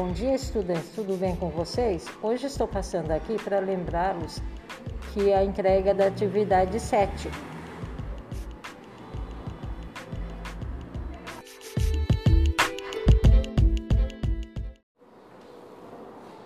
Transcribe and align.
Bom 0.00 0.12
dia, 0.12 0.36
estudantes, 0.36 0.90
tudo 0.94 1.16
bem 1.16 1.34
com 1.34 1.48
vocês? 1.48 2.06
Hoje 2.22 2.46
estou 2.46 2.68
passando 2.68 3.10
aqui 3.10 3.36
para 3.42 3.58
lembrá-los 3.58 4.40
que 5.12 5.32
a 5.32 5.42
entrega 5.42 5.92
da 5.92 6.06
atividade 6.06 6.78
7. 6.78 7.28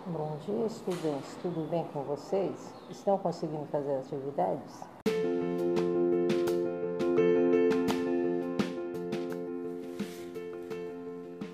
Bom 0.06 0.38
dia, 0.46 0.66
estudantes, 0.66 1.36
tudo 1.42 1.68
bem 1.68 1.84
com 1.92 2.04
vocês? 2.04 2.72
Estão 2.88 3.18
conseguindo 3.18 3.66
fazer 3.66 3.98
atividades? 3.98 4.80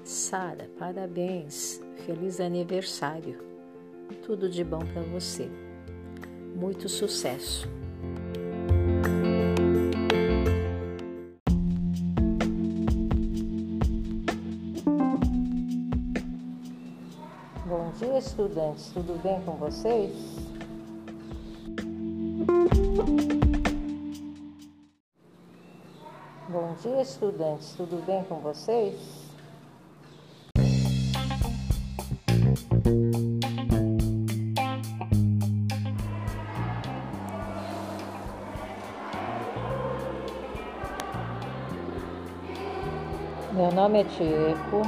Sara, 0.04 0.70
parabéns, 0.78 1.80
feliz 2.08 2.40
aniversário. 2.40 3.38
Tudo 4.24 4.48
de 4.48 4.64
bom 4.64 4.78
para 4.78 5.02
você. 5.02 5.46
Muito 6.56 6.88
sucesso. 6.88 7.68
Bom 17.66 17.92
dia, 17.98 18.18
estudantes. 18.18 18.90
Tudo 18.94 19.22
bem 19.22 19.42
com 19.42 19.52
vocês? 19.56 20.14
Bom 26.48 26.74
dia, 26.82 27.02
estudantes. 27.02 27.74
Tudo 27.76 28.02
bem 28.06 28.24
com 28.24 28.36
vocês? 28.36 29.27
Meu 43.58 43.72
nome 43.72 44.02
é 44.02 44.04
Tieco. 44.04 44.82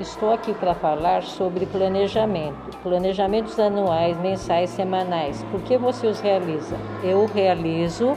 Estou 0.00 0.32
aqui 0.32 0.54
para 0.54 0.74
falar 0.74 1.22
sobre 1.22 1.66
planejamento. 1.66 2.78
Planejamentos 2.82 3.58
anuais, 3.58 4.16
mensais, 4.18 4.70
semanais. 4.70 5.44
Por 5.50 5.60
que 5.62 5.76
você 5.76 6.06
os 6.06 6.20
realiza? 6.20 6.76
Eu 7.02 7.26
realizo 7.26 8.16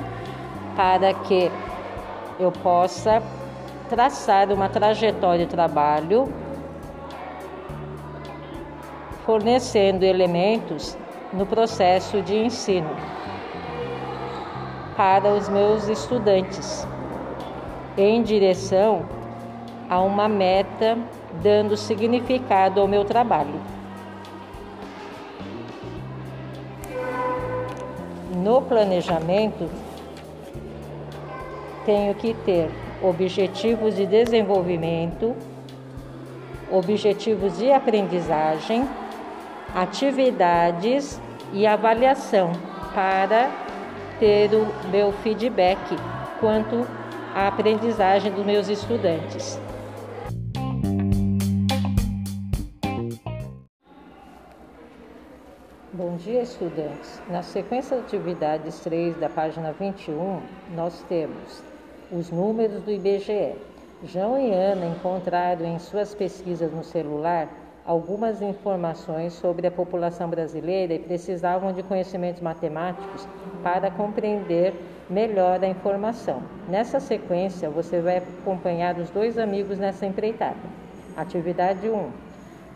para 0.75 1.13
que 1.13 1.51
eu 2.39 2.51
possa 2.51 3.21
traçar 3.89 4.51
uma 4.51 4.69
trajetória 4.69 5.45
de 5.45 5.51
trabalho 5.51 6.31
fornecendo 9.25 10.03
elementos 10.03 10.97
no 11.33 11.45
processo 11.45 12.21
de 12.21 12.35
ensino 12.35 12.95
para 14.95 15.29
os 15.33 15.47
meus 15.47 15.87
estudantes 15.87 16.85
em 17.97 18.21
direção 18.23 19.05
a 19.89 19.99
uma 19.99 20.29
meta, 20.29 20.97
dando 21.41 21.75
significado 21.75 22.79
ao 22.79 22.87
meu 22.87 23.03
trabalho. 23.03 23.59
No 28.41 28.61
planejamento, 28.61 29.69
tenho 31.85 32.15
que 32.15 32.33
ter 32.45 32.69
objetivos 33.03 33.95
de 33.95 34.05
desenvolvimento, 34.05 35.35
objetivos 36.71 37.57
de 37.57 37.71
aprendizagem, 37.71 38.87
atividades 39.73 41.19
e 41.53 41.65
avaliação 41.65 42.51
para 42.93 43.49
ter 44.19 44.51
o 44.53 44.67
meu 44.89 45.11
feedback 45.11 45.79
quanto 46.39 46.87
a 47.33 47.47
aprendizagem 47.47 48.31
dos 48.31 48.45
meus 48.45 48.67
estudantes. 48.67 49.59
Bom 55.93 56.15
dia, 56.15 56.41
estudantes. 56.41 57.21
Na 57.29 57.43
sequência 57.43 57.97
de 57.97 58.03
atividades 58.03 58.79
3 58.79 59.17
da 59.17 59.29
página 59.29 59.71
21, 59.73 60.41
nós 60.75 61.03
temos 61.07 61.61
os 62.11 62.29
números 62.29 62.81
do 62.83 62.91
IBGE. 62.91 63.55
João 64.03 64.39
e 64.39 64.51
Ana 64.51 64.87
encontraram 64.87 65.65
em 65.65 65.77
suas 65.79 66.15
pesquisas 66.15 66.71
no 66.71 66.83
celular 66.83 67.47
algumas 67.85 68.41
informações 68.41 69.33
sobre 69.33 69.67
a 69.67 69.71
população 69.71 70.29
brasileira 70.29 70.93
e 70.93 70.99
precisavam 70.99 71.73
de 71.73 71.83
conhecimentos 71.83 72.41
matemáticos 72.41 73.27
para 73.63 73.89
compreender 73.89 74.73
melhor 75.09 75.63
a 75.63 75.67
informação. 75.67 76.41
Nessa 76.69 76.99
sequência, 76.99 77.69
você 77.69 77.99
vai 77.99 78.17
acompanhar 78.17 78.97
os 78.97 79.09
dois 79.09 79.37
amigos 79.37 79.77
nessa 79.77 80.05
empreitada. 80.05 80.55
Atividade 81.17 81.89
1. 81.89 82.09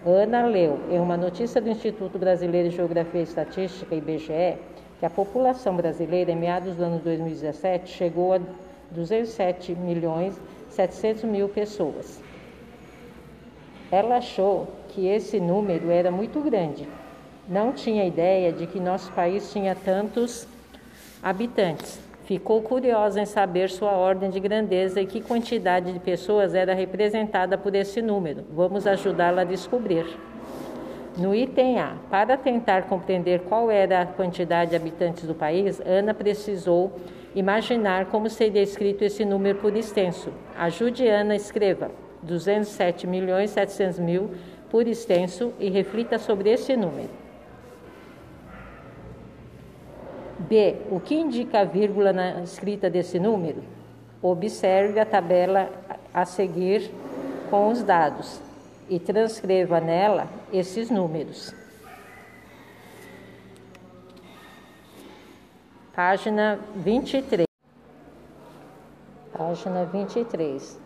Ana 0.06 0.46
leu 0.46 0.80
em 0.92 1.00
uma 1.00 1.18
notícia 1.18 1.62
do 1.62 1.70
Instituto 1.70 2.20
Brasileiro 2.20 2.70
de 2.70 2.76
Geografia 2.76 3.22
e 3.22 3.24
Estatística, 3.24 3.96
IBGE, 3.96 4.58
que 5.00 5.06
a 5.06 5.10
população 5.10 5.76
brasileira 5.76 6.32
em 6.32 6.36
meados 6.36 6.76
do 6.76 6.84
ano 6.84 7.00
2017 7.00 7.90
chegou 7.92 8.34
a 8.34 8.40
207 8.92 9.74
milhões 9.76 10.40
700 10.70 11.24
mil 11.24 11.50
pessoas. 11.50 12.22
Ela 13.91 14.18
achou 14.18 14.68
que 14.90 15.07
esse 15.07 15.40
número 15.40 15.91
era 15.91 16.09
muito 16.09 16.40
grande. 16.41 16.88
Não 17.47 17.72
tinha 17.72 18.06
ideia 18.06 18.51
de 18.51 18.66
que 18.66 18.79
nosso 18.79 19.12
país 19.12 19.51
tinha 19.51 19.75
tantos 19.75 20.47
habitantes. 21.22 22.00
Ficou 22.23 22.63
curiosa 22.63 23.22
em 23.22 23.25
saber 23.25 23.69
sua 23.69 23.91
ordem 23.91 24.31
de 24.31 24.40
grandeza 24.40 25.00
e 25.00 25.06
que 25.06 25.22
quantidade 25.22 25.94
de 25.94 26.00
pessoas 26.00 26.56
era 26.56 26.73
representada 26.73 27.56
por 27.56 27.75
esse 27.75 28.01
número. 28.01 28.44
Vamos 28.51 28.88
ajudá-la 28.88 29.44
a 29.44 29.46
descobrir. 29.46 30.07
No 31.16 31.35
item 31.35 31.79
A, 31.79 31.94
para 32.09 32.35
tentar 32.35 32.88
compreender 32.88 33.41
qual 33.41 33.69
era 33.69 34.02
a 34.02 34.06
quantidade 34.06 34.72
de 34.72 34.75
habitantes 34.75 35.25
do 35.25 35.35
país, 35.35 35.79
Ana 35.85 36.13
precisou 36.16 36.91
imaginar 37.35 38.07
como 38.07 38.28
seria 38.28 38.63
escrito 38.63 39.03
esse 39.03 39.23
número 39.23 39.59
por 39.59 39.78
extenso. 39.78 40.31
Ajude 40.57 41.07
Ana, 41.07 41.35
escreva 41.35 41.91
207 42.25 43.08
milhões 43.08 43.52
700 43.52 44.00
mil 44.00 44.31
por 44.69 44.88
extenso 44.88 45.53
e 45.59 45.69
reflita 45.69 46.19
sobre 46.19 46.50
esse 46.50 46.75
número. 46.75 47.09
B. 50.40 50.75
O 50.91 51.00
que 51.00 51.16
indica 51.16 51.62
a 51.62 51.64
vírgula 51.64 52.12
na 52.12 52.41
escrita 52.41 52.90
desse 52.90 53.19
número? 53.19 53.64
Observe 54.22 55.00
a 55.00 55.06
tabela 55.06 55.69
a 56.14 56.25
seguir 56.25 56.91
com 57.50 57.69
os 57.69 57.84
dados 57.84 58.40
e 58.90 59.00
transcreva 59.00 59.80
nela 59.80 60.28
esses 60.52 60.90
números. 60.90 61.53
Página 65.96 66.59
23. 66.75 67.46
Página 69.31 69.85
23. 69.85 70.84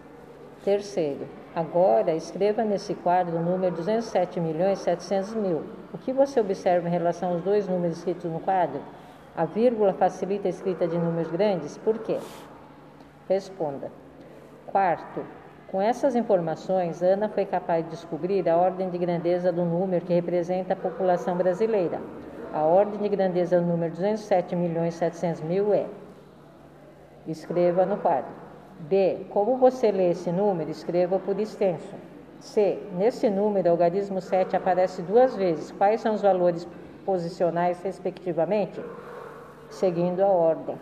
Terceiro. 0.64 1.26
Agora 1.56 2.14
escreva 2.14 2.64
nesse 2.64 2.94
quadro 2.94 3.38
o 3.38 3.42
número 3.42 3.74
207 3.76 4.42
milhões 4.42 4.80
700 4.80 5.34
mil. 5.36 5.64
O 5.94 5.98
que 5.98 6.12
você 6.12 6.40
observa 6.40 6.88
em 6.88 6.92
relação 6.92 7.30
aos 7.30 7.42
dois 7.42 7.68
números 7.68 7.98
escritos 7.98 8.30
no 8.30 8.42
quadro? 8.42 8.82
A 9.38 9.46
vírgula 9.46 9.94
facilita 9.94 10.48
a 10.48 10.50
escrita 10.50 10.86
de 10.86 10.98
números 10.98 11.32
grandes? 11.32 11.78
Por 11.78 12.00
quê? 12.00 12.18
Responda. 13.30 13.90
Quarto, 14.68 15.24
com 15.72 15.82
essas 15.82 16.14
informações, 16.16 17.02
Ana 17.02 17.30
foi 17.30 17.46
capaz 17.46 17.86
de 17.86 17.92
descobrir 17.92 18.48
a 18.50 18.58
ordem 18.58 18.90
de 18.90 18.98
grandeza 18.98 19.52
do 19.52 19.64
número 19.64 20.06
que 20.06 20.14
representa 20.14 20.74
a 20.74 20.76
população 20.76 21.38
brasileira. 21.38 22.02
A 22.54 22.64
ordem 22.64 23.00
de 23.00 23.08
grandeza 23.08 23.62
do 23.62 23.66
número 23.66 23.94
207 23.94 24.56
milhões 24.56 24.96
700 24.96 25.42
mil 25.42 25.74
é. 25.74 25.86
Escreva 27.28 27.86
no 27.86 27.98
quadro. 27.98 28.49
B. 28.80 29.26
Como 29.30 29.58
você 29.58 29.92
lê 29.92 30.12
esse 30.12 30.32
número? 30.32 30.70
Escreva 30.70 31.20
por 31.20 31.40
extenso. 31.40 31.96
C. 32.40 32.80
Nesse 32.98 33.30
número, 33.30 33.68
o 33.68 33.72
algarismo 33.72 34.22
7 34.22 34.56
aparece 34.56 35.02
duas 35.02 35.36
vezes. 35.36 35.72
Quais 35.72 36.02
são 36.02 36.16
os 36.16 36.22
valores 36.22 36.68
posicionais, 37.06 37.82
respectivamente? 37.82 38.80
seguindo 39.70 40.22
a 40.22 40.28
ordem. 40.28 40.76